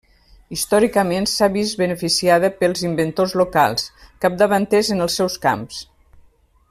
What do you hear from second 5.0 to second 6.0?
els seus camps.